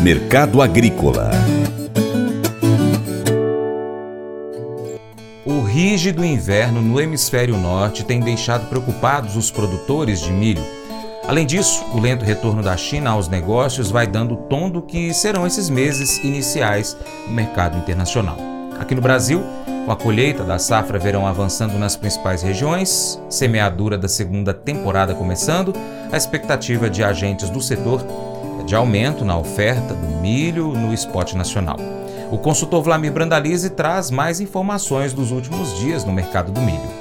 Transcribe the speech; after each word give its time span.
Mercado 0.00 0.62
Agrícola 0.62 1.30
O 5.44 5.62
rígido 5.62 6.24
inverno 6.24 6.80
no 6.80 7.00
hemisfério 7.00 7.56
norte 7.56 8.04
tem 8.04 8.20
deixado 8.20 8.68
preocupados 8.68 9.36
os 9.36 9.50
produtores 9.50 10.20
de 10.20 10.30
milho. 10.30 10.62
Além 11.26 11.46
disso, 11.46 11.84
o 11.92 12.00
lento 12.00 12.24
retorno 12.24 12.62
da 12.62 12.76
China 12.76 13.10
aos 13.10 13.28
negócios 13.28 13.90
vai 13.90 14.06
dando 14.06 14.34
o 14.34 14.36
tom 14.36 14.70
do 14.70 14.80
que 14.80 15.12
serão 15.12 15.46
esses 15.46 15.68
meses 15.68 16.18
iniciais 16.24 16.96
no 17.26 17.34
mercado 17.34 17.76
internacional. 17.76 18.38
Aqui 18.78 18.94
no 18.94 19.02
Brasil, 19.02 19.42
com 19.84 19.92
a 19.92 19.96
colheita 19.96 20.44
da 20.44 20.58
safra 20.58 20.98
verão 20.98 21.26
avançando 21.26 21.78
nas 21.78 21.96
principais 21.96 22.42
regiões, 22.42 23.18
semeadura 23.28 23.96
da 23.96 24.06
segunda 24.06 24.54
temporada 24.54 25.14
começando, 25.14 25.72
a 26.12 26.16
expectativa 26.16 26.90
de 26.90 27.02
agentes 27.02 27.50
do 27.50 27.60
setor 27.60 28.04
de 28.68 28.74
aumento 28.74 29.24
na 29.24 29.38
oferta 29.38 29.94
do 29.94 30.06
milho 30.20 30.74
no 30.74 30.92
esporte 30.92 31.34
nacional. 31.34 31.78
O 32.30 32.36
consultor 32.36 32.82
Vlamir 32.82 33.10
Brandalize 33.10 33.70
traz 33.70 34.10
mais 34.10 34.42
informações 34.42 35.14
dos 35.14 35.30
últimos 35.30 35.78
dias 35.78 36.04
no 36.04 36.12
mercado 36.12 36.52
do 36.52 36.60
milho. 36.60 36.97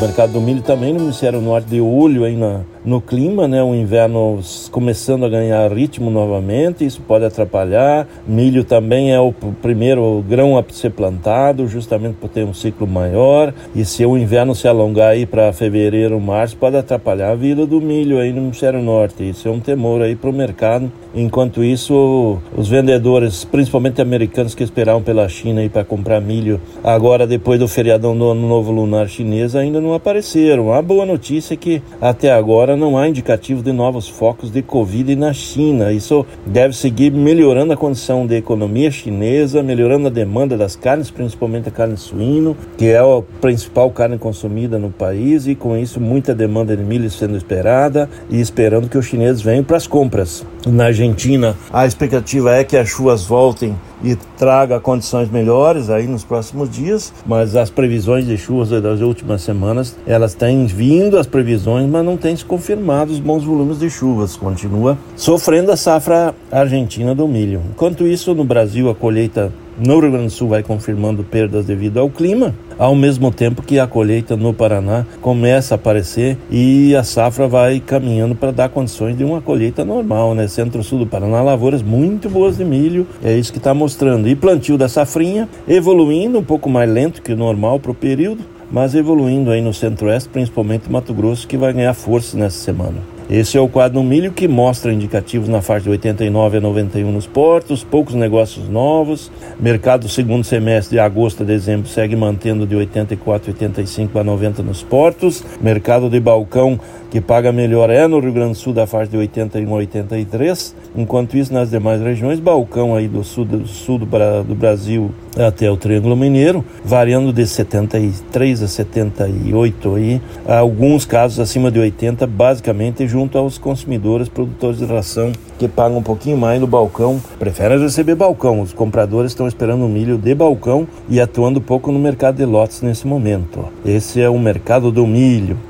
Mercado 0.00 0.32
do 0.32 0.40
milho 0.40 0.62
também 0.62 0.94
no 0.94 1.00
Ministério 1.00 1.42
Norte 1.42 1.68
de 1.68 1.78
olho 1.78 2.24
aí 2.24 2.34
na, 2.34 2.62
no 2.82 3.02
clima, 3.02 3.46
né? 3.46 3.62
O 3.62 3.74
inverno 3.74 4.40
começando 4.70 5.26
a 5.26 5.28
ganhar 5.28 5.70
ritmo 5.70 6.10
novamente, 6.10 6.86
isso 6.86 7.02
pode 7.02 7.26
atrapalhar. 7.26 8.08
Milho 8.26 8.64
também 8.64 9.12
é 9.12 9.20
o 9.20 9.30
primeiro 9.60 10.24
grão 10.26 10.56
a 10.56 10.64
ser 10.70 10.90
plantado, 10.90 11.68
justamente 11.68 12.14
por 12.14 12.30
ter 12.30 12.44
um 12.44 12.54
ciclo 12.54 12.86
maior. 12.86 13.52
E 13.74 13.84
se 13.84 14.06
o 14.06 14.16
inverno 14.16 14.54
se 14.54 14.66
alongar 14.66 15.10
aí 15.10 15.26
para 15.26 15.52
fevereiro, 15.52 16.18
março, 16.18 16.56
pode 16.56 16.78
atrapalhar 16.78 17.32
a 17.32 17.34
vida 17.34 17.66
do 17.66 17.78
milho 17.78 18.18
aí 18.18 18.32
no 18.32 18.40
Ministério 18.40 18.80
Norte. 18.80 19.28
Isso 19.28 19.48
é 19.48 19.50
um 19.50 19.60
temor 19.60 20.00
aí 20.00 20.16
para 20.16 20.30
o 20.30 20.32
mercado. 20.32 20.90
Enquanto 21.14 21.62
isso, 21.62 22.38
os 22.56 22.68
vendedores, 22.68 23.44
principalmente 23.44 24.00
americanos 24.00 24.54
que 24.54 24.64
esperavam 24.64 25.02
pela 25.02 25.28
China 25.28 25.60
aí 25.60 25.68
para 25.68 25.84
comprar 25.84 26.20
milho, 26.20 26.58
agora 26.82 27.26
depois 27.26 27.60
do 27.60 27.68
feriadão 27.68 28.16
do 28.16 28.30
Ano 28.30 28.48
Novo 28.48 28.72
Lunar 28.72 29.06
chinês, 29.06 29.54
ainda 29.54 29.80
não 29.80 29.89
apareceram. 29.94 30.72
A 30.72 30.82
boa 30.82 31.06
notícia 31.06 31.54
é 31.54 31.56
que 31.56 31.82
até 32.00 32.32
agora 32.32 32.76
não 32.76 32.96
há 32.96 33.08
indicativo 33.08 33.62
de 33.62 33.72
novos 33.72 34.08
focos 34.08 34.50
de 34.50 34.62
Covid 34.62 35.14
na 35.16 35.32
China. 35.32 35.92
Isso 35.92 36.24
deve 36.46 36.76
seguir 36.76 37.12
melhorando 37.12 37.72
a 37.72 37.76
condição 37.76 38.26
da 38.26 38.36
economia 38.36 38.90
chinesa, 38.90 39.62
melhorando 39.62 40.06
a 40.06 40.10
demanda 40.10 40.56
das 40.56 40.76
carnes, 40.76 41.10
principalmente 41.10 41.68
a 41.68 41.72
carne 41.72 41.96
suíno, 41.96 42.56
que 42.76 42.86
é 42.86 42.98
a 42.98 43.22
principal 43.40 43.90
carne 43.90 44.18
consumida 44.18 44.78
no 44.78 44.90
país, 44.90 45.46
e 45.46 45.54
com 45.54 45.76
isso 45.76 46.00
muita 46.00 46.34
demanda 46.34 46.76
de 46.76 46.82
milho 46.82 47.10
sendo 47.10 47.36
esperada 47.36 48.08
e 48.28 48.40
esperando 48.40 48.88
que 48.88 48.98
os 48.98 49.06
chineses 49.06 49.42
venham 49.42 49.64
para 49.64 49.76
as 49.76 49.86
compras. 49.86 50.44
Na 50.66 50.86
Argentina, 50.86 51.56
a 51.72 51.86
expectativa 51.86 52.54
é 52.54 52.62
que 52.64 52.76
as 52.76 52.86
chuvas 52.86 53.24
voltem 53.24 53.74
e 54.04 54.14
traga 54.36 54.78
condições 54.78 55.30
melhores 55.30 55.88
aí 55.88 56.06
nos 56.06 56.22
próximos 56.22 56.70
dias, 56.70 57.12
mas 57.24 57.56
as 57.56 57.70
previsões 57.70 58.26
de 58.26 58.36
chuvas 58.36 58.68
das 58.82 59.00
últimas 59.00 59.42
semanas, 59.42 59.96
elas 60.06 60.34
têm 60.34 60.66
vindo 60.66 61.18
as 61.18 61.26
previsões, 61.26 61.88
mas 61.88 62.04
não 62.04 62.16
têm 62.16 62.36
se 62.36 62.44
confirmado 62.44 63.10
os 63.10 63.18
bons 63.18 63.42
volumes 63.42 63.78
de 63.78 63.88
chuvas. 63.88 64.36
Continua 64.36 64.98
sofrendo 65.16 65.72
a 65.72 65.76
safra 65.76 66.34
argentina 66.52 67.14
do 67.14 67.26
milho. 67.26 67.62
Enquanto 67.70 68.06
isso, 68.06 68.34
no 68.34 68.44
Brasil, 68.44 68.90
a 68.90 68.94
colheita 68.94 69.50
no 69.78 70.00
Rio 70.00 70.10
Grande 70.10 70.26
do 70.26 70.30
Sul 70.30 70.48
vai 70.48 70.62
confirmando 70.62 71.22
perdas 71.22 71.66
devido 71.66 71.98
ao 71.98 72.10
clima, 72.10 72.54
ao 72.78 72.94
mesmo 72.94 73.30
tempo 73.30 73.62
que 73.62 73.78
a 73.78 73.86
colheita 73.86 74.36
no 74.36 74.52
Paraná 74.52 75.04
começa 75.20 75.74
a 75.74 75.76
aparecer 75.76 76.38
e 76.50 76.94
a 76.96 77.04
safra 77.04 77.46
vai 77.46 77.80
caminhando 77.80 78.34
para 78.34 78.50
dar 78.50 78.68
condições 78.68 79.16
de 79.16 79.24
uma 79.24 79.40
colheita 79.40 79.84
normal, 79.84 80.34
né? 80.34 80.48
Centro-sul 80.48 81.00
do 81.00 81.06
Paraná, 81.06 81.42
lavouras 81.42 81.82
muito 81.82 82.28
boas 82.28 82.56
de 82.56 82.64
milho, 82.64 83.06
é 83.22 83.36
isso 83.36 83.52
que 83.52 83.58
está 83.58 83.74
mostrando. 83.74 84.28
E 84.28 84.34
plantio 84.34 84.78
da 84.78 84.88
safrinha 84.88 85.48
evoluindo 85.68 86.38
um 86.38 86.44
pouco 86.44 86.68
mais 86.68 86.90
lento 86.90 87.22
que 87.22 87.32
o 87.32 87.36
normal 87.36 87.78
para 87.78 87.90
o 87.90 87.94
período, 87.94 88.44
mas 88.70 88.94
evoluindo 88.94 89.50
aí 89.50 89.60
no 89.60 89.74
centro-oeste, 89.74 90.28
principalmente 90.28 90.90
Mato 90.90 91.12
Grosso, 91.12 91.46
que 91.46 91.56
vai 91.56 91.72
ganhar 91.72 91.94
força 91.94 92.36
nessa 92.36 92.58
semana. 92.58 93.19
Esse 93.30 93.56
é 93.56 93.60
o 93.60 93.68
quadro 93.68 94.02
milho 94.02 94.32
que 94.32 94.48
mostra 94.48 94.92
indicativos 94.92 95.48
na 95.48 95.62
faixa 95.62 95.84
de 95.84 95.90
89 95.90 96.56
a 96.56 96.60
91 96.60 97.12
nos 97.12 97.28
portos, 97.28 97.84
poucos 97.84 98.16
negócios 98.16 98.68
novos. 98.68 99.30
Mercado 99.60 100.08
segundo 100.08 100.42
semestre 100.42 100.96
de 100.96 100.98
agosto 100.98 101.44
a 101.44 101.46
dezembro 101.46 101.88
segue 101.88 102.16
mantendo 102.16 102.66
de 102.66 102.74
84 102.74 103.52
85 103.52 104.18
a 104.18 104.24
90 104.24 104.64
nos 104.64 104.82
portos. 104.82 105.44
Mercado 105.60 106.10
de 106.10 106.18
balcão 106.18 106.80
que 107.08 107.20
paga 107.20 107.52
melhor 107.52 107.88
é 107.88 108.08
no 108.08 108.18
Rio 108.18 108.32
Grande 108.32 108.54
do 108.54 108.58
Sul 108.58 108.72
da 108.72 108.84
faixa 108.84 109.12
de 109.12 109.16
81 109.16 109.72
a 109.72 109.76
83. 109.76 110.74
Enquanto 110.96 111.36
isso, 111.36 111.54
nas 111.54 111.70
demais 111.70 112.02
regiões, 112.02 112.40
balcão 112.40 112.96
aí 112.96 113.06
do 113.06 113.22
sul 113.22 113.44
do, 113.44 113.64
sul 113.64 113.96
do, 113.96 114.06
do 114.42 114.54
Brasil 114.56 115.12
até 115.36 115.70
o 115.70 115.76
Triângulo 115.76 116.16
Mineiro, 116.16 116.64
variando 116.84 117.32
de 117.32 117.46
73 117.46 118.62
a 118.62 118.68
78 118.68 119.94
aí, 119.94 120.20
alguns 120.46 121.04
casos 121.04 121.38
acima 121.38 121.70
de 121.70 121.78
80, 121.78 122.26
basicamente 122.26 123.06
junto 123.06 123.38
aos 123.38 123.58
consumidores, 123.58 124.28
produtores 124.28 124.78
de 124.78 124.84
ração 124.84 125.32
que 125.58 125.68
pagam 125.68 125.98
um 125.98 126.02
pouquinho 126.02 126.38
mais 126.38 126.60
no 126.60 126.66
balcão, 126.66 127.20
preferem 127.38 127.78
receber 127.78 128.14
balcão. 128.14 128.60
Os 128.60 128.72
compradores 128.72 129.32
estão 129.32 129.46
esperando 129.46 129.86
milho 129.88 130.16
de 130.16 130.34
balcão 130.34 130.88
e 131.08 131.20
atuando 131.20 131.60
pouco 131.60 131.92
no 131.92 131.98
mercado 131.98 132.36
de 132.36 132.44
lotes 132.44 132.80
nesse 132.82 133.06
momento. 133.06 133.68
Esse 133.84 134.20
é 134.20 134.28
o 134.28 134.38
mercado 134.38 134.90
do 134.90 135.06
milho. 135.06 135.69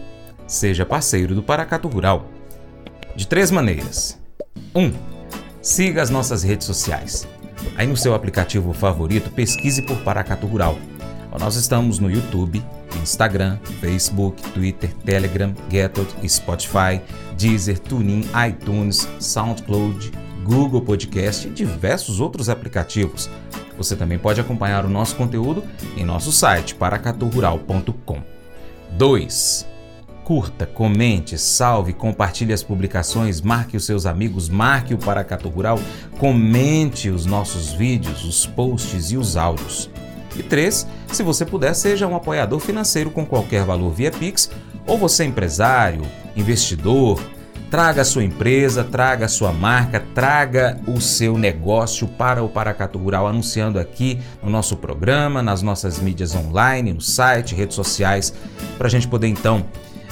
seja 0.49 0.85
parceiro 0.85 1.35
do 1.35 1.43
Paracato 1.43 1.87
Rural. 1.87 2.25
De 3.15 3.27
três 3.27 3.51
maneiras. 3.51 4.19
1. 4.73 4.81
Um, 4.81 4.93
siga 5.61 6.01
as 6.01 6.09
nossas 6.09 6.43
redes 6.43 6.65
sociais. 6.65 7.27
Aí 7.75 7.85
no 7.85 7.97
seu 7.97 8.13
aplicativo 8.13 8.73
favorito, 8.73 9.29
pesquise 9.31 9.81
por 9.81 9.97
Paracato 9.97 10.47
Rural. 10.47 10.77
Nós 11.39 11.55
estamos 11.55 11.99
no 11.99 12.09
YouTube, 12.09 12.63
Instagram, 13.01 13.57
Facebook, 13.79 14.41
Twitter, 14.51 14.93
Telegram, 15.05 15.53
Getot, 15.69 16.13
Spotify, 16.27 17.01
Deezer, 17.37 17.79
TuneIn, 17.79 18.25
iTunes, 18.47 19.07
SoundCloud, 19.19 20.11
Google 20.43 20.81
Podcast 20.81 21.47
e 21.47 21.51
diversos 21.51 22.19
outros 22.19 22.49
aplicativos. 22.49 23.29
Você 23.77 23.95
também 23.95 24.17
pode 24.17 24.41
acompanhar 24.41 24.83
o 24.85 24.89
nosso 24.89 25.15
conteúdo 25.15 25.63
em 25.95 26.03
nosso 26.03 26.31
site 26.31 26.75
paracaturural.com. 26.75 28.21
2 28.97 29.78
curta, 30.29 30.67
comente, 30.67 31.39
salve, 31.39 31.91
compartilhe 31.91 32.53
as 32.53 32.61
publicações, 32.61 33.41
marque 33.41 33.75
os 33.75 33.83
seus 33.83 34.05
amigos, 34.05 34.47
marque 34.47 34.93
o 34.93 34.97
Paracatu 34.99 35.49
Rural, 35.49 35.79
comente 36.19 37.09
os 37.09 37.25
nossos 37.25 37.73
vídeos, 37.73 38.23
os 38.23 38.45
posts 38.45 39.09
e 39.09 39.17
os 39.17 39.35
áudios. 39.35 39.89
E 40.35 40.43
três, 40.43 40.85
se 41.11 41.23
você 41.23 41.43
puder, 41.43 41.73
seja 41.73 42.05
um 42.05 42.15
apoiador 42.15 42.59
financeiro 42.59 43.09
com 43.09 43.25
qualquer 43.25 43.65
valor 43.65 43.89
via 43.89 44.11
Pix, 44.11 44.51
ou 44.85 44.99
você 44.99 45.23
é 45.23 45.25
empresário, 45.25 46.03
investidor, 46.35 47.19
traga 47.71 48.03
a 48.03 48.05
sua 48.05 48.23
empresa, 48.23 48.83
traga 48.83 49.25
a 49.25 49.29
sua 49.29 49.51
marca, 49.51 49.99
traga 50.13 50.79
o 50.85 51.01
seu 51.01 51.39
negócio 51.39 52.07
para 52.07 52.43
o 52.43 52.49
Paracatu 52.49 52.99
Rural, 52.99 53.25
anunciando 53.25 53.79
aqui 53.79 54.19
no 54.43 54.51
nosso 54.51 54.77
programa, 54.77 55.41
nas 55.41 55.63
nossas 55.63 55.97
mídias 55.97 56.35
online, 56.35 56.93
no 56.93 57.01
site, 57.01 57.55
redes 57.55 57.75
sociais, 57.75 58.31
para 58.77 58.85
a 58.85 58.91
gente 58.91 59.07
poder 59.07 59.27
então 59.27 59.65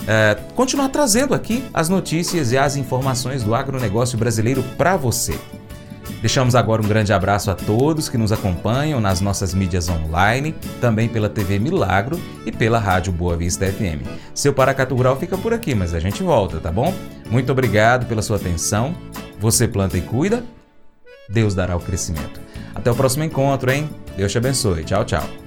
é, 0.05 0.38
continuar 0.55 0.89
trazendo 0.89 1.33
aqui 1.33 1.63
as 1.73 1.89
notícias 1.89 2.51
e 2.51 2.57
as 2.57 2.75
informações 2.75 3.44
do 3.44 3.55
agronegócio 3.55 4.17
brasileiro 4.17 4.63
para 4.77 4.97
você. 4.97 5.38
Deixamos 6.21 6.55
agora 6.55 6.81
um 6.81 6.88
grande 6.88 7.13
abraço 7.13 7.51
a 7.51 7.55
todos 7.55 8.09
que 8.09 8.17
nos 8.17 8.31
acompanham 8.31 8.99
nas 8.99 9.21
nossas 9.21 9.53
mídias 9.53 9.88
online, 9.88 10.55
também 10.81 11.07
pela 11.07 11.29
TV 11.29 11.59
Milagro 11.59 12.19
e 12.45 12.51
pela 12.51 12.79
Rádio 12.79 13.13
Boa 13.13 13.38
Vista 13.38 13.65
FM. 13.67 14.05
Seu 14.33 14.51
Paracatu 14.51 14.95
Rural 14.95 15.17
fica 15.17 15.38
por 15.38 15.53
aqui, 15.53 15.75
mas 15.75 15.94
a 15.94 16.00
gente 16.00 16.23
volta, 16.23 16.59
tá 16.59 16.71
bom? 16.71 16.93
Muito 17.29 17.51
obrigado 17.51 18.07
pela 18.07 18.21
sua 18.21 18.38
atenção. 18.38 18.95
Você 19.39 19.67
planta 19.67 19.97
e 19.97 20.01
cuida, 20.01 20.43
Deus 21.29 21.53
dará 21.53 21.75
o 21.75 21.79
crescimento. 21.79 22.41
Até 22.73 22.89
o 22.89 22.95
próximo 22.95 23.23
encontro, 23.23 23.69
hein? 23.71 23.89
Deus 24.15 24.31
te 24.31 24.38
abençoe. 24.38 24.83
Tchau, 24.83 25.05
tchau. 25.05 25.46